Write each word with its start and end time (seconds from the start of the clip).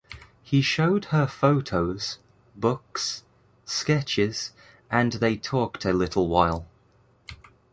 He 0.41 0.63
showed 0.63 1.05
her 1.13 1.27
photos, 1.27 2.17
books, 2.55 3.23
sketches, 3.65 4.51
and 4.89 5.11
they 5.13 5.37
talked 5.37 5.85
a 5.85 5.93
little 5.93 6.27
while. 6.27 6.65